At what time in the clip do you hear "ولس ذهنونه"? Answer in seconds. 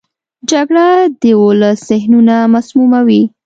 1.43-2.35